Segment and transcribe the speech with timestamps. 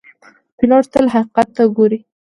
[0.57, 1.99] پیلوټ تل حقیقت ته ګوري.